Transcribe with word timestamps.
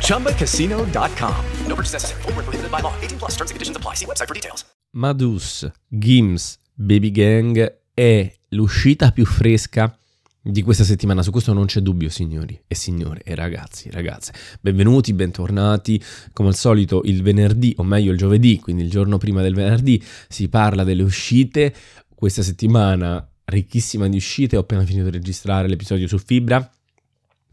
ChumbaCasino.com. 0.00 1.34
No 1.66 1.74
purchase 1.74 1.92
necessary. 1.92 2.22
Void 2.22 2.36
were 2.36 2.42
prohibited 2.42 2.70
by 2.70 2.80
law. 2.80 2.94
18 3.00 3.18
plus. 3.18 3.36
Terms 3.36 3.50
and 3.50 3.56
conditions 3.56 3.76
apply. 3.76 3.94
See 3.94 4.06
website 4.06 4.26
for 4.26 4.34
details. 4.34 4.64
Madus, 4.96 5.70
Gims, 5.88 6.58
Baby 6.72 7.10
Gang 7.10 7.80
è 7.92 8.32
l'uscita 8.50 9.12
più 9.12 9.26
fresca 9.26 9.94
di 10.40 10.62
questa 10.62 10.84
settimana. 10.84 11.22
Su 11.22 11.30
questo 11.30 11.52
non 11.52 11.66
c'è 11.66 11.80
dubbio, 11.80 12.08
signori 12.08 12.58
e 12.66 12.74
signore 12.74 13.20
e 13.22 13.34
ragazzi 13.34 13.88
e 13.88 13.90
ragazze. 13.90 14.32
Benvenuti, 14.60 15.12
bentornati. 15.12 16.02
Come 16.32 16.48
al 16.48 16.56
solito 16.56 17.02
il 17.04 17.22
venerdì, 17.22 17.74
o 17.76 17.82
meglio 17.82 18.12
il 18.12 18.18
giovedì, 18.18 18.58
quindi 18.58 18.84
il 18.84 18.90
giorno 18.90 19.18
prima 19.18 19.42
del 19.42 19.54
venerdì, 19.54 20.02
si 20.28 20.48
parla 20.48 20.82
delle 20.82 21.02
uscite. 21.02 21.74
Questa 22.14 22.42
settimana 22.42 23.28
ricchissima 23.44 24.08
di 24.08 24.16
uscite, 24.16 24.56
ho 24.56 24.60
appena 24.60 24.84
finito 24.84 25.04
di 25.04 25.10
registrare 25.10 25.68
l'episodio 25.68 26.08
su 26.08 26.18
Fibra 26.18 26.70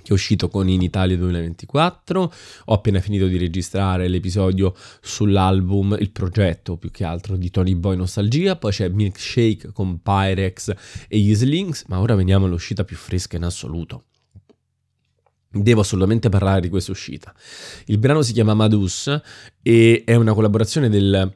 che 0.03 0.09
è 0.09 0.13
uscito 0.13 0.49
con 0.49 0.69
In 0.69 0.81
Italia 0.81 1.17
2024. 1.17 2.33
Ho 2.65 2.73
appena 2.73 2.99
finito 2.99 3.25
di 3.25 3.37
registrare 3.37 4.07
l'episodio 4.07 4.75
sull'album, 5.01 5.97
il 5.99 6.11
progetto 6.11 6.77
più 6.77 6.91
che 6.91 7.03
altro 7.03 7.35
di 7.35 7.49
Tony 7.49 7.73
Boy 7.73 7.95
Nostalgia. 7.95 8.55
Poi 8.55 8.71
c'è 8.71 8.89
Milkshake 8.89 9.71
con 9.71 10.01
Pyrex 10.01 10.71
e 11.07 11.17
gli 11.17 11.33
Slings. 11.33 11.85
Ma 11.87 11.99
ora 11.99 12.13
veniamo 12.13 12.45
all'uscita 12.45 12.83
più 12.83 12.97
fresca 12.97 13.37
in 13.37 13.43
assoluto. 13.43 14.03
Devo 15.49 15.81
assolutamente 15.81 16.29
parlare 16.29 16.61
di 16.61 16.69
questa 16.69 16.91
uscita. 16.91 17.33
Il 17.85 17.97
brano 17.97 18.21
si 18.21 18.33
chiama 18.33 18.53
Madus 18.53 19.21
e 19.61 20.03
è 20.05 20.15
una 20.15 20.33
collaborazione 20.33 20.89
del 20.89 21.31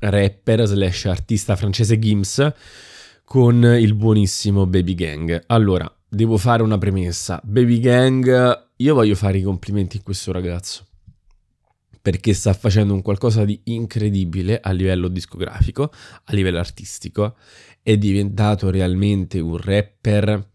rapper 0.00 0.66
slash 0.66 1.06
artista 1.06 1.56
francese 1.56 1.98
Gims 1.98 2.52
con 3.24 3.64
il 3.64 3.94
buonissimo 3.94 4.66
Baby 4.66 4.94
Gang. 4.94 5.44
Allora, 5.46 5.90
devo 6.14 6.38
fare 6.38 6.62
una 6.62 6.78
premessa. 6.78 7.40
Baby 7.44 7.80
Gang, 7.80 8.68
io 8.76 8.94
voglio 8.94 9.14
fare 9.14 9.38
i 9.38 9.42
complimenti 9.42 9.98
a 9.98 10.00
questo 10.02 10.32
ragazzo. 10.32 10.86
Perché 12.00 12.34
sta 12.34 12.52
facendo 12.52 12.92
un 12.94 13.02
qualcosa 13.02 13.44
di 13.44 13.60
incredibile 13.64 14.60
a 14.60 14.70
livello 14.72 15.08
discografico, 15.08 15.90
a 16.24 16.32
livello 16.34 16.58
artistico. 16.58 17.36
È 17.82 17.96
diventato 17.96 18.70
realmente 18.70 19.40
un 19.40 19.56
rapper, 19.56 20.48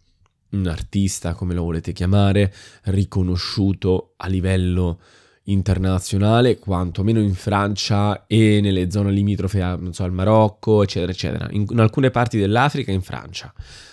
un 0.51 0.67
artista, 0.67 1.33
come 1.33 1.53
lo 1.53 1.63
volete 1.63 1.91
chiamare, 1.91 2.53
riconosciuto 2.83 4.13
a 4.17 4.27
livello 4.27 4.99
internazionale, 5.45 6.59
quantomeno 6.59 7.19
in 7.19 7.33
Francia 7.33 8.27
e 8.27 8.59
nelle 8.61 8.91
zone 8.91 9.11
limitrofe 9.11 9.59
non 9.59 9.93
so, 9.93 10.03
al 10.03 10.11
Marocco, 10.11 10.83
eccetera, 10.83 11.11
eccetera. 11.11 11.47
In, 11.51 11.65
in 11.67 11.79
alcune 11.79 12.11
parti 12.11 12.37
dell'Africa 12.37 12.91
e 12.91 12.95
in 12.95 13.01
Francia. 13.01 13.51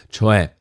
Cioè, 0.09 0.56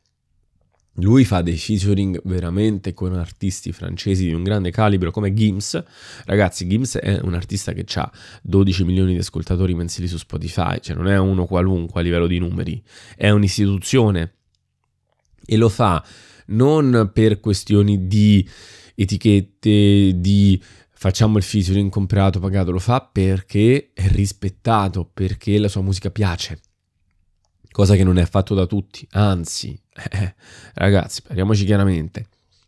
lui 0.99 1.25
fa 1.25 1.41
dei 1.41 1.57
featuring 1.57 2.21
veramente 2.23 2.93
con 2.93 3.13
artisti 3.13 3.71
francesi 3.71 4.27
di 4.27 4.33
un 4.33 4.43
grande 4.43 4.71
calibro 4.71 5.11
come 5.11 5.33
Gims. 5.33 5.83
Ragazzi, 6.25 6.67
Gims 6.67 6.97
è 6.97 7.19
un 7.21 7.33
artista 7.33 7.73
che 7.73 7.85
ha 7.95 8.11
12 8.43 8.83
milioni 8.85 9.13
di 9.13 9.19
ascoltatori 9.19 9.73
mensili 9.73 10.07
su 10.07 10.17
Spotify, 10.17 10.79
cioè 10.79 10.95
non 10.95 11.07
è 11.07 11.17
uno 11.17 11.45
qualunque 11.45 11.99
a 11.99 12.03
livello 12.03 12.27
di 12.27 12.39
numeri, 12.39 12.81
è 13.15 13.29
un'istituzione 13.29 14.33
e 15.45 15.57
lo 15.57 15.69
fa 15.69 16.03
non 16.47 17.11
per 17.13 17.39
questioni 17.39 18.07
di 18.07 18.47
etichette, 18.95 20.13
di 20.15 20.61
facciamo 20.93 21.37
il 21.37 21.43
featuring 21.43 21.89
comprato, 21.89 22.39
pagato, 22.39 22.71
lo 22.71 22.79
fa 22.79 23.01
perché 23.01 23.91
è 23.93 24.07
rispettato, 24.07 25.09
perché 25.11 25.57
la 25.59 25.67
sua 25.67 25.81
musica 25.81 26.09
piace 26.09 26.59
cosa 27.75 27.95
che 27.95 28.05
non 28.05 28.17
è 28.17 28.25
fatto 28.25 28.55
da 28.55 28.65
tutti, 28.65 29.05
anzi, 29.11 29.77
eh, 29.95 30.35
ragazzi, 30.73 31.21
parliamoci 31.21 31.65
chiaramente. 31.65 32.27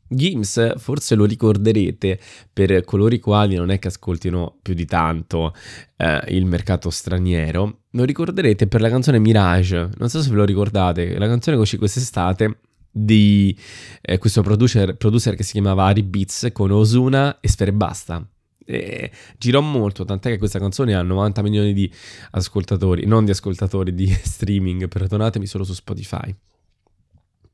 Gims 0.09 0.77
forse 0.77 1.15
lo 1.15 1.25
ricorderete 1.25 2.19
per 2.51 2.83
coloro 2.85 3.13
i 3.13 3.19
quali 3.19 3.55
non 3.55 3.69
è 3.69 3.79
che 3.79 3.89
ascoltino 3.89 4.57
più 4.61 4.73
di 4.73 4.85
tanto 4.85 5.53
eh, 5.97 6.23
il 6.29 6.45
mercato 6.45 6.89
straniero, 6.89 7.81
lo 7.91 8.03
ricorderete 8.03 8.67
per 8.67 8.81
la 8.81 8.89
canzone 8.89 9.19
Mirage, 9.19 9.89
non 9.97 10.09
so 10.09 10.21
se 10.21 10.29
ve 10.29 10.35
lo 10.37 10.45
ricordate, 10.45 11.17
la 11.17 11.27
canzone 11.27 11.57
che 11.57 11.61
uscì 11.61 11.77
quest'estate 11.77 12.59
di 12.89 13.57
eh, 14.01 14.17
questo 14.17 14.41
producer, 14.41 14.95
producer 14.95 15.35
che 15.35 15.43
si 15.43 15.53
chiamava 15.53 15.85
Ari 15.85 16.03
Beats 16.03 16.49
con 16.51 16.71
Osuna 16.71 17.39
e 17.39 17.47
Sfere 17.47 17.73
Basta. 17.73 18.25
E 18.69 19.11
girò 19.37 19.61
molto, 19.61 20.03
tant'è 20.03 20.31
che 20.31 20.37
questa 20.37 20.59
canzone 20.59 20.93
ha 20.93 21.01
90 21.01 21.41
milioni 21.41 21.73
di 21.73 21.89
ascoltatori, 22.31 23.05
non 23.05 23.23
di 23.23 23.31
ascoltatori, 23.31 23.93
di 23.93 24.07
streaming, 24.11 24.87
perdonatemi, 24.87 25.45
solo 25.45 25.63
su 25.63 25.73
Spotify. 25.73 26.35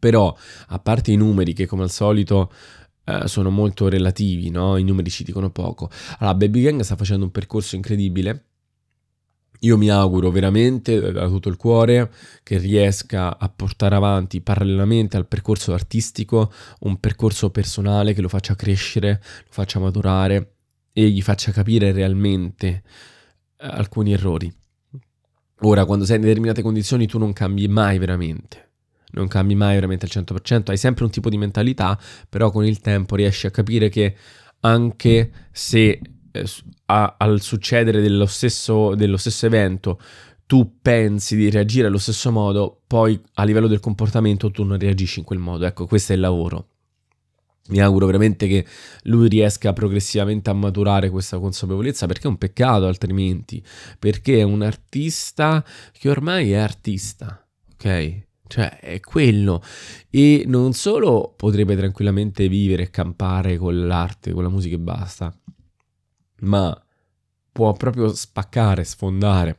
Però, 0.04 0.36
a 0.68 0.80
parte 0.80 1.14
i 1.14 1.16
numeri 1.16 1.54
che 1.54 1.66
come 1.66 1.84
al 1.84 1.90
solito 1.90 2.52
eh, 3.06 3.26
sono 3.30 3.50
molto 3.50 3.88
relativi, 3.88 4.50
no? 4.50 4.76
I 4.76 4.84
numeri 4.84 5.10
ci 5.10 5.24
dicono 5.24 5.50
poco. 5.50 5.90
Allora, 6.20 6.36
Baby 6.36 6.64
Gang 6.64 6.82
sta 6.82 6.98
facendo 6.98 7.24
un 7.24 7.32
percorso 7.32 7.78
incredibile. 7.78 8.48
Io 9.60 9.78
mi 9.78 9.90
auguro 9.90 10.30
veramente 10.30 11.14
da 11.14 11.26
tutto 11.28 11.48
il 11.48 11.56
cuore 11.56 12.12
che 12.44 12.58
riesca 12.58 13.40
a 13.40 13.48
portare 13.48 13.96
avanti 13.96 14.42
parallelamente 14.42 15.16
al 15.16 15.26
percorso 15.26 15.72
artistico 15.72 16.52
un 16.82 17.00
percorso 17.00 17.50
personale 17.50 18.14
che 18.14 18.20
lo 18.20 18.28
faccia 18.28 18.56
crescere, 18.56 19.22
lo 19.22 19.52
faccia 19.52 19.80
maturare 19.80 20.56
e 20.92 21.08
gli 21.08 21.22
faccia 21.22 21.54
capire 21.54 21.94
realmente 21.94 22.68
eh, 23.56 23.68
alcuni 23.68 24.12
errori. 24.12 24.54
Ora, 25.62 25.86
quando 25.86 26.04
sei 26.04 26.18
in 26.18 26.24
determinate 26.24 26.62
condizioni, 26.62 27.08
tu 27.08 27.18
non 27.18 27.32
cambi 27.32 27.70
mai 27.70 28.00
veramente. 28.00 28.72
Non 29.14 29.28
cambi 29.28 29.56
mai 29.56 29.76
veramente 29.76 30.06
al 30.06 30.24
100%, 30.24 30.70
hai 30.70 30.78
sempre 30.78 31.04
un 31.04 31.12
tipo 31.12 31.30
di 31.30 31.38
mentalità, 31.38 32.00
però 32.28 32.52
con 32.52 32.66
il 32.66 32.80
tempo 32.80 33.16
riesci 33.16 33.46
a 33.48 33.52
capire 33.52 33.90
che 33.90 34.16
anche 34.62 35.32
se 35.52 36.00
eh, 36.32 36.46
a, 36.86 37.16
al 37.18 37.42
succedere 37.42 38.02
dello 38.02 38.26
stesso, 38.26 38.96
dello 38.96 39.18
stesso 39.18 39.46
evento 39.46 40.00
tu 40.46 40.80
pensi 40.82 41.36
di 41.36 41.50
reagire 41.50 41.88
allo 41.88 41.98
stesso 41.98 42.32
modo, 42.32 42.82
poi 42.86 43.20
a 43.36 43.44
livello 43.44 43.68
del 43.68 43.80
comportamento 43.80 44.52
tu 44.52 44.64
non 44.64 44.78
reagisci 44.78 45.20
in 45.20 45.26
quel 45.26 45.40
modo. 45.40 45.66
Ecco, 45.66 45.88
questo 45.88 46.12
è 46.12 46.16
il 46.16 46.22
lavoro. 46.22 46.68
Mi 47.70 47.80
auguro 47.80 48.06
veramente 48.08 48.46
che 48.48 48.66
lui 49.04 49.30
riesca 49.30 49.72
progressivamente 49.72 50.50
a 50.50 50.54
maturare 50.54 51.10
questa 51.10 51.40
consapevolezza 51.40 52.08
perché 52.08 52.28
è 52.28 52.30
un 52.30 52.38
peccato 52.38 52.86
altrimenti, 52.86 53.64
perché 53.98 54.40
è 54.40 54.44
un 54.44 54.62
artista 54.62 55.64
che 55.94 56.10
ormai 56.10 56.52
è 56.52 56.58
artista, 56.58 57.48
ok? 57.72 58.32
Cioè 58.46 58.80
è 58.80 59.00
quello 59.00 59.64
e 60.10 60.44
non 60.46 60.74
solo 60.74 61.34
potrebbe 61.36 61.76
tranquillamente 61.76 62.48
vivere 62.48 62.84
e 62.84 62.90
campare 62.90 63.58
con 63.58 63.88
l'arte, 63.88 64.32
con 64.32 64.44
la 64.44 64.50
musica 64.50 64.76
e 64.76 64.80
basta, 64.80 65.36
ma 66.42 66.86
può 67.52 67.72
proprio 67.74 68.14
spaccare, 68.14 68.84
sfondare, 68.84 69.58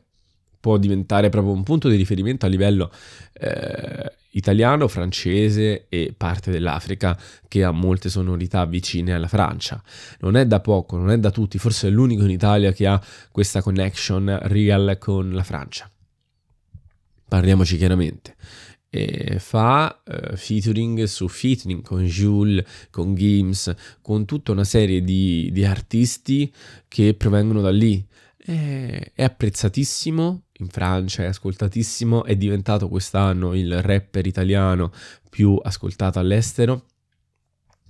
può 0.59 0.77
diventare 0.77 1.29
proprio 1.29 1.53
un 1.53 1.63
punto 1.63 1.89
di 1.89 1.95
riferimento 1.95 2.45
a 2.45 2.49
livello 2.49 2.91
eh, 3.33 4.13
italiano, 4.31 4.87
francese 4.87 5.85
e 5.89 6.13
parte 6.15 6.51
dell'Africa 6.51 7.17
che 7.47 7.63
ha 7.63 7.71
molte 7.71 8.09
sonorità 8.09 8.65
vicine 8.65 9.13
alla 9.13 9.27
Francia. 9.27 9.81
Non 10.19 10.35
è 10.35 10.45
da 10.45 10.59
poco, 10.59 10.97
non 10.97 11.09
è 11.09 11.17
da 11.17 11.31
tutti, 11.31 11.57
forse 11.57 11.87
è 11.87 11.91
l'unico 11.91 12.23
in 12.23 12.31
Italia 12.31 12.71
che 12.71 12.85
ha 12.85 13.01
questa 13.31 13.61
connection 13.61 14.39
real 14.43 14.97
con 14.99 15.31
la 15.31 15.43
Francia. 15.43 15.89
Parliamoci 17.27 17.77
chiaramente. 17.77 18.35
E 18.97 19.39
fa 19.39 20.01
uh, 20.05 20.37
featuring 20.37 21.03
su 21.03 21.27
featuring 21.27 21.81
con 21.81 22.05
Jules, 22.05 22.63
con 22.89 23.13
Gims, 23.13 23.73
con 24.01 24.23
tutta 24.23 24.53
una 24.53 24.63
serie 24.63 25.03
di, 25.03 25.49
di 25.51 25.65
artisti 25.65 26.49
che 26.87 27.13
provengono 27.13 27.59
da 27.59 27.71
lì 27.71 28.05
è, 28.37 29.11
è 29.13 29.23
apprezzatissimo 29.23 30.43
in 30.59 30.69
Francia, 30.69 31.23
è 31.23 31.25
ascoltatissimo, 31.25 32.23
è 32.23 32.37
diventato 32.37 32.87
quest'anno 32.87 33.53
il 33.53 33.81
rapper 33.81 34.25
italiano 34.25 34.93
più 35.29 35.59
ascoltato 35.61 36.19
all'estero 36.19 36.85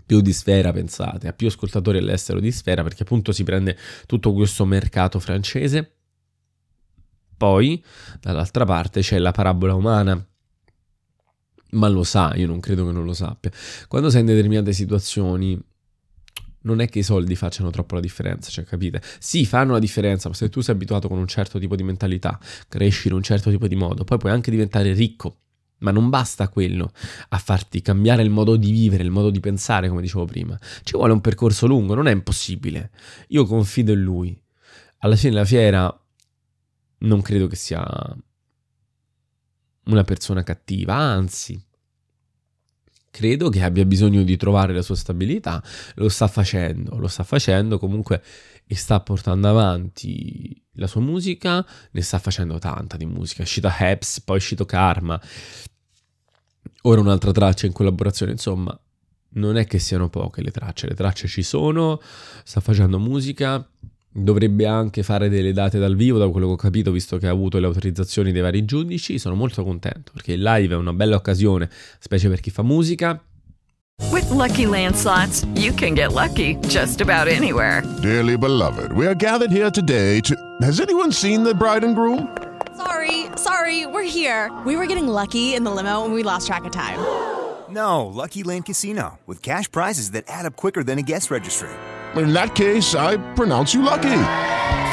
più 0.03 0.21
di 0.21 0.33
sfera, 0.33 0.71
pensate, 0.71 1.27
ha 1.27 1.33
più 1.33 1.47
ascoltatori 1.47 1.99
all'estero 1.99 2.39
di 2.39 2.51
sfera 2.51 2.81
perché 2.81 3.03
appunto 3.03 3.31
si 3.31 3.43
prende 3.43 3.77
tutto 4.07 4.33
questo 4.33 4.65
mercato 4.65 5.19
francese. 5.19 5.91
Poi, 7.37 7.83
dall'altra 8.21 8.65
parte, 8.65 9.01
c'è 9.01 9.19
la 9.19 9.31
parabola 9.31 9.75
umana. 9.75 10.25
Ma 11.75 11.87
lo 11.87 12.03
sa, 12.03 12.33
io 12.35 12.47
non 12.47 12.59
credo 12.59 12.85
che 12.85 12.91
non 12.91 13.05
lo 13.05 13.13
sappia. 13.13 13.51
Quando 13.87 14.09
sei 14.09 14.21
in 14.21 14.27
determinate 14.27 14.73
situazioni, 14.73 15.59
non 16.61 16.79
è 16.79 16.89
che 16.89 16.99
i 16.99 17.03
soldi 17.03 17.35
facciano 17.35 17.69
troppo 17.69 17.95
la 17.95 18.01
differenza, 18.01 18.49
cioè 18.49 18.63
capite? 18.63 19.01
Sì, 19.19 19.45
fanno 19.45 19.73
la 19.73 19.79
differenza, 19.79 20.29
ma 20.29 20.35
se 20.35 20.49
tu 20.49 20.61
sei 20.61 20.75
abituato 20.75 21.07
con 21.07 21.17
un 21.17 21.27
certo 21.27 21.59
tipo 21.59 21.75
di 21.75 21.83
mentalità, 21.83 22.39
cresci 22.67 23.07
in 23.07 23.13
un 23.13 23.23
certo 23.23 23.49
tipo 23.49 23.67
di 23.67 23.75
modo, 23.75 24.03
poi 24.03 24.17
puoi 24.17 24.31
anche 24.31 24.51
diventare 24.51 24.93
ricco 24.93 25.39
ma 25.79 25.91
non 25.91 26.09
basta 26.09 26.47
quello 26.47 26.91
a 27.29 27.37
farti 27.37 27.81
cambiare 27.81 28.23
il 28.23 28.29
modo 28.29 28.55
di 28.55 28.71
vivere, 28.71 29.03
il 29.03 29.11
modo 29.11 29.29
di 29.29 29.39
pensare, 29.39 29.89
come 29.89 30.01
dicevo 30.01 30.25
prima. 30.25 30.57
Ci 30.83 30.93
vuole 30.95 31.13
un 31.13 31.21
percorso 31.21 31.67
lungo, 31.67 31.93
non 31.93 32.07
è 32.07 32.11
impossibile. 32.11 32.91
Io 33.27 33.45
confido 33.45 33.91
in 33.91 34.01
lui. 34.01 34.41
Alla 34.99 35.15
fine 35.15 35.33
la 35.33 35.45
fiera 35.45 36.05
non 36.99 37.21
credo 37.21 37.47
che 37.47 37.55
sia 37.55 37.85
una 39.85 40.03
persona 40.03 40.43
cattiva, 40.43 40.95
anzi, 40.95 41.61
credo 43.15 43.49
che 43.49 43.63
abbia 43.63 43.85
bisogno 43.85 44.23
di 44.23 44.35
trovare 44.35 44.73
la 44.73 44.81
sua 44.81 44.95
stabilità, 44.95 45.63
lo 45.95 46.09
sta 46.09 46.27
facendo, 46.27 46.97
lo 46.97 47.07
sta 47.07 47.23
facendo 47.23 47.79
comunque 47.79 48.21
e 48.67 48.75
sta 48.75 48.99
portando 48.99 49.47
avanti 49.47 50.61
la 50.73 50.87
sua 50.87 51.01
musica, 51.01 51.65
ne 51.91 52.01
sta 52.01 52.19
facendo 52.19 52.59
tanta 52.59 52.97
di 52.97 53.05
musica, 53.05 53.39
è 53.39 53.43
uscito 53.43 53.69
Heps, 53.71 54.21
poi 54.21 54.35
è 54.35 54.39
uscito 54.39 54.65
Karma, 54.65 55.21
ora 56.81 56.99
un'altra 56.99 57.31
traccia 57.31 57.65
in 57.65 57.71
collaborazione, 57.71 58.33
insomma, 58.33 58.77
non 59.35 59.57
è 59.57 59.65
che 59.65 59.79
siano 59.79 60.09
poche 60.09 60.41
le 60.41 60.51
tracce, 60.51 60.87
le 60.87 60.95
tracce 60.95 61.27
ci 61.27 61.43
sono, 61.43 62.01
sta 62.43 62.59
facendo 62.59 62.99
musica, 62.99 63.65
dovrebbe 64.17 64.65
anche 64.65 65.03
fare 65.03 65.27
delle 65.27 65.51
date 65.51 65.77
dal 65.77 65.95
vivo, 65.95 66.17
da 66.17 66.29
quello 66.29 66.47
che 66.47 66.53
ho 66.53 66.57
capito, 66.57 66.91
visto 66.91 67.17
che 67.17 67.27
ha 67.27 67.31
avuto 67.31 67.59
le 67.59 67.65
autorizzazioni 67.65 68.31
dei 68.31 68.41
vari 68.41 68.63
giudici, 68.63 69.19
sono 69.19 69.35
molto 69.35 69.63
contento 69.63 70.11
perché 70.13 70.33
il 70.33 70.41
live 70.41 70.73
è 70.73 70.77
una 70.77 70.93
bella 70.93 71.17
occasione, 71.17 71.69
specie 71.99 72.29
per 72.29 72.39
chi 72.39 72.49
fa 72.49 72.63
musica. 72.63 73.21
With 74.11 74.29
lucky 74.29 74.65
landslots, 74.65 75.45
you 75.55 75.73
can 75.73 75.93
get 75.93 76.11
lucky 76.11 76.55
just 76.67 77.01
about 77.01 77.27
anywhere. 77.27 77.83
Dearly 78.01 78.37
beloved, 78.37 78.91
we 78.93 79.05
are 79.05 79.15
gathered 79.15 79.51
here 79.51 79.69
today 79.69 80.21
to. 80.21 80.35
Has 80.61 80.79
anyone 80.79 81.11
seen 81.11 81.43
the 81.43 81.53
bride 81.53 81.83
and 81.85 81.95
groom? 81.95 82.29
Sorry, 82.77 83.27
sorry, 83.35 83.85
we're 83.85 84.03
here. 84.03 84.51
We 84.65 84.75
were 84.75 84.85
getting 84.85 85.07
lucky 85.07 85.55
in 85.55 85.63
the 85.63 85.71
limo 85.71 86.03
and 86.03 86.13
we 86.13 86.23
lost 86.23 86.47
track 86.47 86.65
of 86.65 86.71
time. 86.71 86.99
No, 87.67 88.05
Lucky 88.05 88.43
Land 88.43 88.65
Casino, 88.65 89.17
with 89.25 89.41
cash 89.41 89.69
prizes 89.69 90.11
that 90.11 90.25
add 90.27 90.45
up 90.45 90.55
quicker 90.55 90.83
than 90.83 90.99
a 90.99 91.01
guest 91.01 91.31
registry. 91.31 91.71
In 92.15 92.31
that 92.31 92.55
case, 92.55 92.95
I 92.95 93.17
pronounce 93.33 93.73
you 93.73 93.81
lucky. 93.81 94.03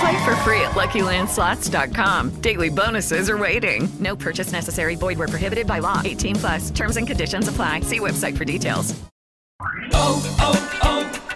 Play 0.01 0.25
for 0.25 0.35
free 0.37 0.61
at 0.63 0.73
LuckyLandSlots.com. 0.73 2.31
Daily 2.41 2.69
bonuses 2.69 3.31
are 3.31 3.39
waiting. 3.39 3.89
No 4.01 4.17
purchase 4.17 4.51
necessary. 4.51 4.97
Void 4.97 5.19
were 5.19 5.29
prohibited 5.29 5.67
by 5.67 5.79
law. 5.79 6.01
18 6.05 6.37
plus. 6.37 6.71
Terms 6.71 6.97
and 6.97 7.07
conditions 7.07 7.47
apply. 7.47 7.81
See 7.81 8.01
website 8.01 8.37
for 8.37 8.45
details. 8.45 9.01
Oh, 9.93 10.21
oh, 10.41 10.59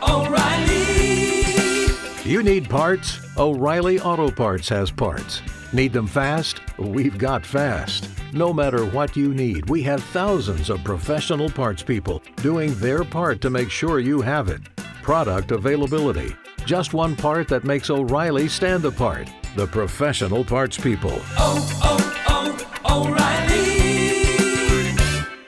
oh, 0.03 0.27
O'Reilly. 0.27 1.87
You 2.29 2.43
need 2.43 2.69
parts? 2.69 3.21
O'Reilly 3.39 4.01
Auto 4.01 4.33
Parts 4.33 4.69
has 4.71 4.91
parts. 4.91 5.41
Need 5.73 5.93
them 5.93 6.09
fast? 6.09 6.61
We've 6.79 7.17
got 7.17 7.47
fast. 7.47 8.09
No 8.33 8.53
matter 8.53 8.85
what 8.87 9.15
you 9.15 9.33
need, 9.33 9.71
we 9.71 9.85
have 9.85 10.03
thousands 10.03 10.69
of 10.71 10.83
professional 10.83 11.49
parts 11.49 11.85
people 11.85 12.21
doing 12.37 12.75
their 12.81 13.05
part 13.05 13.41
to 13.43 13.51
make 13.51 13.71
sure 13.71 14.01
you 14.01 14.23
have 14.23 14.49
it. 14.49 14.63
Product 15.07 15.53
availability. 15.53 16.35
Just 16.65 16.93
one 16.93 17.15
part 17.15 17.47
that 17.47 17.63
makes 17.63 17.91
O'Reilly 17.91 18.49
stand 18.49 18.85
apart. 18.85 19.31
The 19.55 19.65
professional 19.65 20.43
parts 20.43 20.77
people. 20.77 21.21
Oh, 21.39 21.63
oh, 21.85 22.67
oh, 22.85 23.05
O'Reilly. 23.05 23.77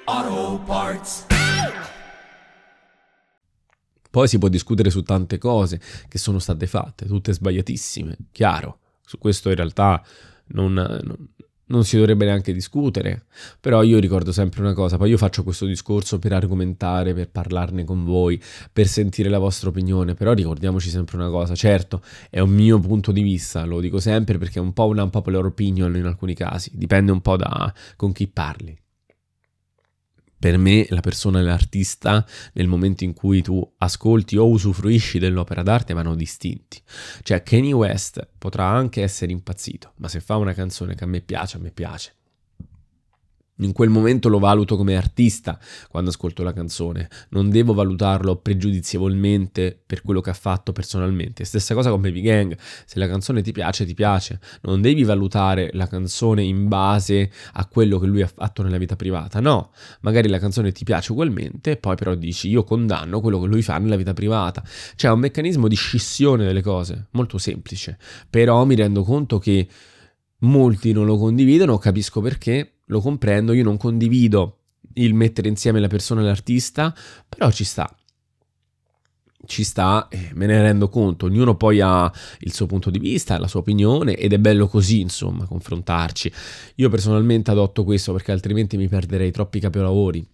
Auto 0.06 0.62
Parts. 0.64 1.26
Poi 4.08 4.28
si 4.28 4.38
può 4.38 4.46
discutere 4.48 4.90
su 4.90 5.02
tante 5.02 5.38
cose 5.38 5.80
che 6.06 6.18
sono 6.18 6.38
state 6.38 6.68
fatte, 6.68 7.06
tutte 7.06 7.32
sbagliatissime, 7.32 8.16
chiaro. 8.30 8.78
Su 9.04 9.18
questo 9.18 9.48
in 9.48 9.56
realtà 9.56 10.00
non, 10.50 10.72
non, 10.72 11.30
non 11.68 11.84
si 11.84 11.96
dovrebbe 11.96 12.24
neanche 12.26 12.52
discutere. 12.52 13.24
Però 13.60 13.82
io 13.82 13.98
ricordo 13.98 14.32
sempre 14.32 14.60
una 14.60 14.74
cosa, 14.74 14.96
poi 14.96 15.10
io 15.10 15.16
faccio 15.16 15.42
questo 15.42 15.66
discorso 15.66 16.18
per 16.18 16.32
argomentare, 16.32 17.14
per 17.14 17.30
parlarne 17.30 17.84
con 17.84 18.04
voi, 18.04 18.40
per 18.72 18.86
sentire 18.86 19.28
la 19.28 19.38
vostra 19.38 19.68
opinione, 19.70 20.14
però 20.14 20.32
ricordiamoci 20.32 20.90
sempre 20.90 21.16
una 21.16 21.30
cosa, 21.30 21.54
certo, 21.54 22.02
è 22.30 22.40
un 22.40 22.50
mio 22.50 22.78
punto 22.78 23.12
di 23.12 23.22
vista, 23.22 23.64
lo 23.64 23.80
dico 23.80 24.00
sempre 24.00 24.38
perché 24.38 24.58
è 24.58 24.62
un 24.62 24.72
po' 24.72 24.86
una 24.86 25.02
unpopular 25.02 25.44
opinion 25.44 25.96
in 25.96 26.04
alcuni 26.04 26.34
casi, 26.34 26.70
dipende 26.74 27.12
un 27.12 27.20
po' 27.20 27.36
da 27.36 27.72
con 27.96 28.12
chi 28.12 28.26
parli. 28.28 28.76
Per 30.38 30.56
me 30.56 30.86
la 30.90 31.00
persona 31.00 31.40
e 31.40 31.42
l'artista 31.42 32.24
nel 32.52 32.68
momento 32.68 33.02
in 33.02 33.12
cui 33.12 33.42
tu 33.42 33.74
ascolti 33.78 34.36
o 34.36 34.48
usufruisci 34.48 35.18
dell'opera 35.18 35.62
d'arte 35.62 35.94
vanno 35.94 36.14
distinti. 36.14 36.80
Cioè 37.22 37.42
Kanye 37.42 37.72
West 37.72 38.28
potrà 38.38 38.66
anche 38.66 39.02
essere 39.02 39.32
impazzito, 39.32 39.94
ma 39.96 40.08
se 40.08 40.20
fa 40.20 40.36
una 40.36 40.54
canzone 40.54 40.94
che 40.94 41.04
a 41.04 41.08
me 41.08 41.20
piace, 41.20 41.56
a 41.56 41.60
me 41.60 41.70
piace. 41.72 42.17
In 43.60 43.72
quel 43.72 43.88
momento 43.88 44.28
lo 44.28 44.38
valuto 44.38 44.76
come 44.76 44.96
artista 44.96 45.58
quando 45.88 46.10
ascolto 46.10 46.44
la 46.44 46.52
canzone, 46.52 47.08
non 47.30 47.50
devo 47.50 47.74
valutarlo 47.74 48.36
pregiudizievolmente 48.36 49.76
per 49.84 50.02
quello 50.02 50.20
che 50.20 50.30
ha 50.30 50.34
fatto 50.34 50.72
personalmente. 50.72 51.44
Stessa 51.44 51.74
cosa 51.74 51.90
con 51.90 52.00
Baby 52.00 52.20
Gang, 52.20 52.56
se 52.86 53.00
la 53.00 53.08
canzone 53.08 53.42
ti 53.42 53.50
piace, 53.50 53.84
ti 53.84 53.94
piace, 53.94 54.38
non 54.62 54.80
devi 54.80 55.02
valutare 55.02 55.70
la 55.72 55.88
canzone 55.88 56.44
in 56.44 56.68
base 56.68 57.32
a 57.54 57.66
quello 57.66 57.98
che 57.98 58.06
lui 58.06 58.22
ha 58.22 58.30
fatto 58.32 58.62
nella 58.62 58.78
vita 58.78 58.94
privata, 58.94 59.40
no, 59.40 59.72
magari 60.02 60.28
la 60.28 60.38
canzone 60.38 60.70
ti 60.70 60.84
piace 60.84 61.10
ugualmente, 61.10 61.76
poi 61.76 61.96
però 61.96 62.14
dici 62.14 62.48
io 62.48 62.62
condanno 62.62 63.20
quello 63.20 63.40
che 63.40 63.46
lui 63.48 63.62
fa 63.62 63.78
nella 63.78 63.96
vita 63.96 64.14
privata. 64.14 64.62
C'è 64.94 65.10
un 65.10 65.18
meccanismo 65.18 65.66
di 65.66 65.74
scissione 65.74 66.44
delle 66.44 66.62
cose, 66.62 67.08
molto 67.12 67.38
semplice, 67.38 67.98
però 68.30 68.64
mi 68.64 68.76
rendo 68.76 69.02
conto 69.02 69.38
che 69.38 69.66
molti 70.42 70.92
non 70.92 71.06
lo 71.06 71.16
condividono, 71.16 71.76
capisco 71.78 72.20
perché 72.20 72.74
lo 72.88 73.00
comprendo, 73.00 73.52
io 73.52 73.64
non 73.64 73.76
condivido 73.76 74.58
il 74.94 75.14
mettere 75.14 75.48
insieme 75.48 75.80
la 75.80 75.88
persona 75.88 76.20
e 76.20 76.24
l'artista, 76.24 76.94
però 77.28 77.50
ci 77.50 77.64
sta. 77.64 77.90
Ci 79.46 79.64
sta, 79.64 80.08
eh, 80.10 80.30
me 80.34 80.46
ne 80.46 80.60
rendo 80.60 80.88
conto, 80.88 81.26
ognuno 81.26 81.56
poi 81.56 81.80
ha 81.80 82.12
il 82.40 82.52
suo 82.52 82.66
punto 82.66 82.90
di 82.90 82.98
vista, 82.98 83.38
la 83.38 83.46
sua 83.46 83.60
opinione 83.60 84.14
ed 84.16 84.32
è 84.32 84.38
bello 84.38 84.66
così, 84.66 85.00
insomma, 85.00 85.46
confrontarci. 85.46 86.30
Io 86.76 86.88
personalmente 86.88 87.50
adotto 87.50 87.84
questo 87.84 88.12
perché 88.12 88.32
altrimenti 88.32 88.76
mi 88.76 88.88
perderei 88.88 89.30
troppi 89.30 89.60
capolavori 89.60 90.26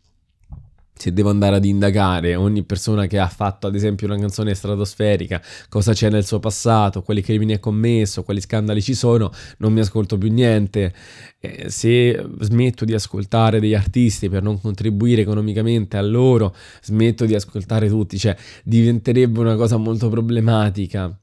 se 0.96 1.12
devo 1.12 1.28
andare 1.28 1.56
ad 1.56 1.64
indagare 1.64 2.36
ogni 2.36 2.62
persona 2.62 3.06
che 3.06 3.18
ha 3.18 3.26
fatto 3.28 3.66
ad 3.66 3.74
esempio 3.74 4.06
una 4.06 4.16
canzone 4.16 4.54
stratosferica, 4.54 5.42
cosa 5.68 5.92
c'è 5.92 6.08
nel 6.08 6.24
suo 6.24 6.38
passato, 6.38 7.02
quali 7.02 7.20
crimini 7.20 7.54
ha 7.54 7.58
commesso, 7.58 8.22
quali 8.22 8.40
scandali 8.40 8.80
ci 8.80 8.94
sono, 8.94 9.30
non 9.58 9.72
mi 9.72 9.80
ascolto 9.80 10.16
più 10.16 10.32
niente. 10.32 10.94
Eh, 11.40 11.68
se 11.68 12.24
smetto 12.40 12.84
di 12.84 12.94
ascoltare 12.94 13.58
degli 13.60 13.74
artisti 13.74 14.28
per 14.28 14.42
non 14.42 14.60
contribuire 14.60 15.22
economicamente 15.22 15.96
a 15.96 16.02
loro, 16.02 16.54
smetto 16.80 17.26
di 17.26 17.34
ascoltare 17.34 17.88
tutti, 17.88 18.16
cioè 18.16 18.36
diventerebbe 18.62 19.40
una 19.40 19.56
cosa 19.56 19.76
molto 19.76 20.08
problematica. 20.08 21.18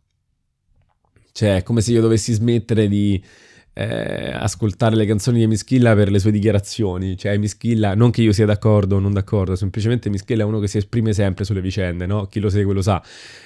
Cioè, 1.32 1.58
è 1.58 1.64
come 1.64 1.80
se 1.80 1.94
io 1.94 2.02
dovessi 2.02 2.34
smettere 2.34 2.90
di 2.90 3.24
eh, 3.74 4.32
ascoltare 4.34 4.96
le 4.96 5.06
canzoni 5.06 5.40
di 5.40 5.48
Mischilla 5.48 5.96
per 5.96 6.12
le 6.12 6.20
sue 6.20 6.32
dichiarazioni. 6.32 7.18
Cioè, 7.18 7.38
Mischilla, 7.38 7.96
non 7.96 8.12
che 8.12 8.22
io 8.22 8.34
sia 8.34 8.46
d'accordo 8.46 8.98
o 8.98 9.00
non 9.00 9.14
d'accordo, 9.14 9.56
semplicemente 9.56 10.10
Mischilla 10.10 10.44
è 10.44 10.46
uno 10.46 10.60
che 10.60 10.68
si 10.68 10.78
esprime 10.78 11.14
sempre 11.14 11.46
sulle 11.46 11.62
vicende, 11.62 12.06
no? 12.06 12.28
Chi 12.28 12.40
lo 12.40 12.50
segue 12.50 12.74
lo 12.74 12.82
sa. 12.82 13.02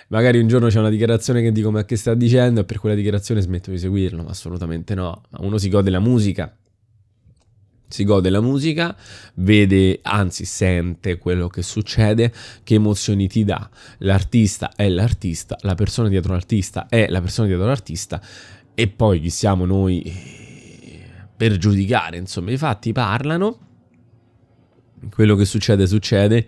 Magari 0.10 0.40
un 0.40 0.48
giorno 0.48 0.68
c'è 0.68 0.80
una 0.80 0.90
dichiarazione 0.90 1.42
che 1.42 1.52
dico 1.52 1.72
ma 1.72 1.86
che 1.86 1.96
sta 1.96 2.14
dicendo 2.14 2.62
e 2.62 2.64
per 2.64 2.80
quella 2.80 2.96
dichiarazione 2.96 3.42
smetto 3.42 3.72
di 3.72 3.78
seguirlo, 3.78 4.24
ma 4.24 4.30
assolutamente 4.30 4.96
no. 4.96 5.24
Ma 5.30 5.40
uno 5.42 5.58
si 5.58 5.70
gode 5.70 5.90
la 5.90 6.00
musica. 6.00 6.56
Si 7.88 8.04
gode 8.04 8.32
la 8.32 8.42
musica, 8.42 8.96
vede, 9.36 10.00
anzi 10.02 10.44
sente 10.44 11.20
quello 11.20 11.48
che 11.48 11.62
succede, 11.62 12.34
che 12.64 12.74
emozioni 12.74 13.28
ti 13.28 13.44
dà. 13.44 13.70
L'artista 14.00 14.74
è 14.76 14.90
l'artista, 14.90 15.56
la 15.62 15.76
persona 15.76 16.10
dietro 16.10 16.34
l'artista 16.34 16.88
è 16.90 17.08
la 17.10 17.22
persona 17.22 17.48
dietro 17.48 17.68
l'artista 17.68 18.20
e 18.76 18.88
poi 18.88 19.22
chi 19.22 19.30
siamo 19.30 19.66
noi 19.66 20.04
per 21.36 21.58
giudicare, 21.58 22.18
insomma, 22.18 22.52
i 22.52 22.58
fatti 22.58 22.92
parlano, 22.92 23.58
quello 25.10 25.36
che 25.36 25.46
succede 25.46 25.88
succede. 25.88 26.48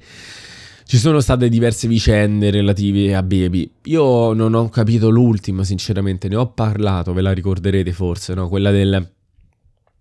Ci 0.84 0.98
sono 0.98 1.20
state 1.20 1.50
diverse 1.50 1.88
vicende 1.88 2.50
relative 2.50 3.14
a 3.14 3.22
Baby. 3.22 3.70
Io 3.86 4.32
non 4.32 4.54
ho 4.54 4.70
capito 4.70 5.10
l'ultima, 5.10 5.66
sinceramente. 5.66 6.30
Ne 6.30 6.38
ho 6.38 6.48
parlato, 6.54 7.12
ve 7.12 7.22
la 7.22 7.34
ricorderete 7.34 7.92
forse, 7.92 8.34
no? 8.34 8.48
Quella 8.48 8.72
del 8.72 9.12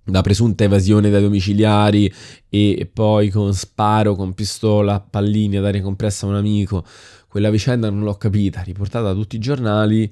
da 0.08 0.20
presunta 0.20 0.62
evasione 0.62 1.10
dai 1.10 1.20
domiciliari 1.20 2.12
e 2.48 2.88
poi 2.92 3.28
con 3.30 3.52
sparo, 3.52 4.14
con 4.14 4.34
pistola, 4.34 5.00
pallini 5.00 5.56
ad 5.56 5.66
aria 5.66 5.82
compressa 5.82 6.26
a 6.26 6.28
un 6.28 6.36
amico. 6.36 6.84
Quella 7.36 7.50
vicenda 7.50 7.90
non 7.90 8.02
l'ho 8.02 8.14
capita, 8.14 8.62
riportata 8.62 9.08
da 9.08 9.12
tutti 9.12 9.36
i 9.36 9.38
giornali. 9.38 10.10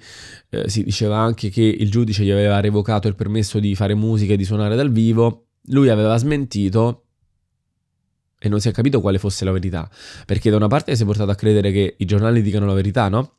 Eh, 0.50 0.68
si 0.68 0.84
diceva 0.84 1.16
anche 1.16 1.48
che 1.48 1.62
il 1.62 1.90
giudice 1.90 2.22
gli 2.22 2.30
aveva 2.30 2.60
revocato 2.60 3.08
il 3.08 3.14
permesso 3.14 3.58
di 3.60 3.74
fare 3.74 3.94
musica 3.94 4.34
e 4.34 4.36
di 4.36 4.44
suonare 4.44 4.76
dal 4.76 4.92
vivo. 4.92 5.46
Lui 5.68 5.88
aveva 5.88 6.18
smentito 6.18 7.06
e 8.38 8.50
non 8.50 8.60
si 8.60 8.68
è 8.68 8.72
capito 8.72 9.00
quale 9.00 9.16
fosse 9.16 9.46
la 9.46 9.52
verità. 9.52 9.90
Perché 10.26 10.50
da 10.50 10.56
una 10.56 10.66
parte 10.66 10.94
si 10.94 11.02
è 11.02 11.06
portato 11.06 11.30
a 11.30 11.34
credere 11.34 11.72
che 11.72 11.94
i 11.96 12.04
giornali 12.04 12.42
dicano 12.42 12.66
la 12.66 12.74
verità, 12.74 13.08
no? 13.08 13.36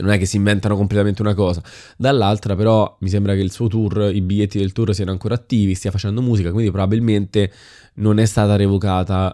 Non 0.00 0.10
è 0.10 0.18
che 0.18 0.26
si 0.26 0.36
inventano 0.36 0.76
completamente 0.76 1.20
una 1.20 1.34
cosa. 1.34 1.60
Dall'altra, 1.96 2.54
però, 2.54 2.96
mi 3.00 3.08
sembra 3.08 3.34
che 3.34 3.40
il 3.40 3.50
suo 3.50 3.66
tour, 3.66 4.14
i 4.14 4.20
biglietti 4.20 4.58
del 4.58 4.70
tour 4.70 4.94
siano 4.94 5.10
ancora 5.10 5.34
attivi, 5.34 5.74
stia 5.74 5.90
facendo 5.90 6.22
musica, 6.22 6.52
quindi 6.52 6.70
probabilmente 6.70 7.52
non 7.94 8.20
è 8.20 8.24
stata 8.24 8.54
revocata 8.54 9.32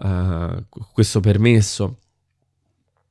uh, 0.71 0.79
questo 0.95 1.21
permesso. 1.21 1.99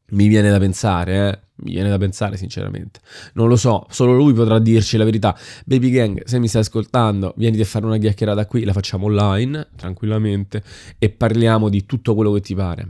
Mi 0.10 0.28
viene 0.28 0.50
da 0.50 0.60
pensare, 0.60 1.30
eh. 1.30 1.40
Mi 1.64 1.74
viene 1.74 1.90
da 1.90 1.98
pensare, 1.98 2.38
sinceramente. 2.38 3.00
Non 3.34 3.48
lo 3.48 3.56
so, 3.56 3.86
solo 3.90 4.14
lui 4.14 4.34
potrà 4.34 4.60
dirci 4.60 4.96
la 4.96 5.04
verità. 5.04 5.38
Baby 5.66 5.90
Gang, 5.90 6.24
se 6.24 6.40
mi 6.40 6.48
stai 6.48 6.62
ascoltando, 6.62 7.34
vieni 7.38 7.60
a 7.60 7.66
fare 7.66 7.86
una 7.86 7.98
chiacchierata 7.98 8.46
qui, 8.46 8.64
la 8.64 8.74
facciamo 8.74 9.06
online, 9.08 9.68
tranquillamente, 9.76 10.64
e 10.98 11.10
parliamo 11.10 11.70
di 11.70 11.86
tutto 11.86 12.14
quello 12.16 12.32
che 12.32 12.42
ti 12.42 12.56
pare 12.56 12.88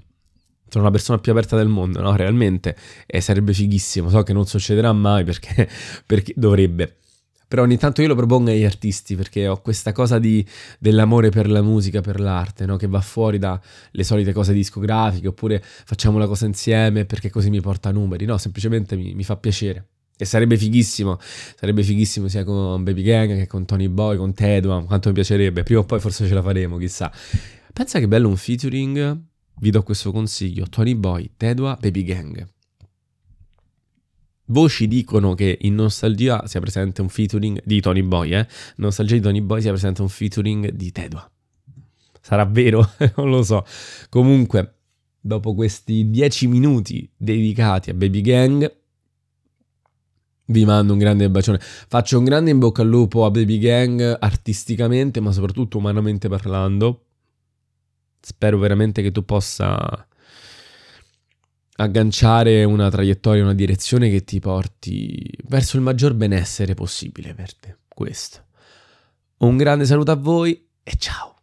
sono 0.70 0.84
la 0.84 0.92
persona 0.92 1.18
più 1.18 1.32
aperta 1.32 1.56
del 1.56 1.68
mondo, 1.68 2.02
no? 2.02 2.16
Realmente 2.16 2.76
eh, 3.06 3.22
sarebbe 3.22 3.54
fighissimo. 3.54 4.10
So 4.10 4.24
che 4.24 4.34
non 4.34 4.46
succederà 4.46 4.92
mai 4.94 5.24
perché, 5.24 5.68
perché, 6.06 6.34
dovrebbe. 6.36 6.98
Però 7.48 7.62
ogni 7.62 7.78
tanto 7.78 8.02
io 8.02 8.10
lo 8.10 8.16
propongo 8.16 8.52
agli 8.52 8.66
artisti 8.66 9.16
perché 9.16 9.48
ho 9.48 9.62
questa 9.62 9.94
cosa 9.94 10.20
di, 10.20 10.46
dell'amore 10.80 11.30
per 11.30 11.50
la 11.50 11.62
musica, 11.62 12.02
per 12.02 12.20
l'arte, 12.20 12.66
no? 12.66 12.76
che 12.76 12.88
va 12.88 13.00
fuori 13.00 13.38
dalle 13.38 13.62
solite 14.02 14.34
cose 14.34 14.52
discografiche 14.52 15.30
oppure 15.30 15.64
facciamo 15.64 16.18
la 16.18 16.28
cosa 16.28 16.46
insieme 16.46 17.06
perché 17.06 17.30
così 17.30 17.50
mi 17.50 17.62
porta 17.62 17.92
numeri. 17.92 18.26
No, 18.26 18.38
semplicemente 18.38 18.98
mi, 18.98 19.14
mi 19.14 19.24
fa 19.24 19.38
piacere. 19.38 19.88
E 20.20 20.26
sarebbe 20.26 20.58
fighissimo, 20.58 21.20
sarebbe 21.56 21.84
fighissimo 21.84 22.28
sia 22.28 22.44
con 22.44 22.84
Baby 22.84 23.04
Gang 23.04 23.38
che 23.38 23.46
con 23.46 23.66
Tony 23.66 23.88
Boy, 23.88 24.18
con 24.18 24.34
Tedua, 24.34 24.84
quanto 24.84 25.10
mi 25.10 25.14
piacerebbe. 25.14 25.64
Prima 25.64 25.82
o 25.82 25.84
poi 25.84 26.00
forse 26.00 26.28
ce 26.28 26.34
la 26.34 26.42
faremo, 26.42 26.78
chissà. 26.78 27.12
Pensa 27.72 28.00
che 28.00 28.08
bello 28.08 28.28
un 28.28 28.36
featuring 28.36 29.22
vi 29.60 29.70
do 29.70 29.84
questo 29.84 30.12
consiglio: 30.12 30.66
Tony 30.68 30.96
Boy, 30.96 31.30
Tedua, 31.38 31.78
Baby 31.80 32.04
Gang. 32.04 32.56
Voci 34.48 34.88
dicono 34.88 35.34
che 35.34 35.58
in 35.62 35.76
Nostalgia 35.76 36.46
sia 36.48 36.60
presente 36.60 37.02
un 37.02 37.10
featuring 37.10 37.62
di 37.66 37.82
Tony 37.82 38.02
Boy, 38.02 38.34
eh? 38.34 38.48
Nostalgia 38.78 39.16
di 39.16 39.22
Tony 39.22 39.42
Boy 39.42 39.62
sia 39.62 39.72
presente 39.72 40.02
un 40.02 40.10
featuring 40.10 40.72
di 40.72 40.92
Tedua. 40.92 41.30
Sarà 42.22 42.46
vero? 42.46 42.90
non 43.18 43.30
lo 43.30 43.44
so. 43.44 43.66
Comunque, 44.10 44.76
dopo 45.20 45.54
questi 45.54 46.10
10 46.10 46.48
minuti 46.48 47.10
dedicati 47.16 47.90
a 47.90 47.94
Baby 47.94 48.22
Gang, 48.22 48.76
vi 50.46 50.66
mando 50.66 50.94
un 50.94 51.00
grande 51.00 51.30
bacione. 51.30 51.60
Faccio 51.60 52.18
un 52.18 52.24
grande 52.24 52.52
in 52.52 52.60
bocca 52.60 52.82
al 52.82 52.88
lupo 52.88 53.26
a 53.26 53.32
Baby 53.32 53.58
Gang 53.58 54.18
artisticamente, 54.20 55.20
ma 55.20 55.32
soprattutto 55.34 55.78
umanamente 55.78 56.30
parlando 56.30 57.02
Spero 58.28 58.58
veramente 58.58 59.02
che 59.02 59.12
tu 59.12 59.24
possa 59.24 60.07
agganciare 61.78 62.64
una 62.64 62.90
traiettoria, 62.90 63.44
una 63.44 63.54
direzione 63.54 64.10
che 64.10 64.24
ti 64.24 64.40
porti 64.40 65.30
verso 65.46 65.78
il 65.78 65.84
maggior 65.84 66.14
benessere 66.14 66.74
possibile 66.74 67.34
per 67.34 67.56
te. 67.56 67.78
Questo. 67.88 68.46
Un 69.38 69.58
grande 69.58 69.86
saluto 69.86 70.12
a 70.12 70.16
voi 70.16 70.68
e 70.84 70.94
ciao. 70.98 71.36